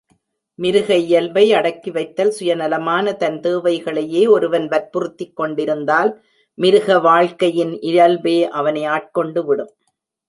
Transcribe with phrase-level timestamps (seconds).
[0.59, 6.11] மிருக இயல்பை அடக்கிவைத்தல் சுயநலமான தன் தேவைகளையே ஒருவன் வற்புறுத்திக் கொண்டிருந்தால்,
[6.57, 9.71] மிருக வாழ்க்கையின் இயல்பே அவனை ஆட்கொண்டுவிடும்.